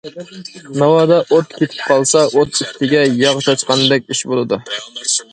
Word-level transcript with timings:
ناۋادا 0.83 1.17
ئوت 1.25 1.51
كېتىپ 1.57 1.83
قالسا‹‹ 1.89 2.23
ئوت 2.29 2.61
ئۈستىگە 2.63 3.03
ياغ 3.19 3.41
چاچقاندەك 3.49 4.09
ئىش›› 4.15 4.23
بولىدۇ. 4.33 4.59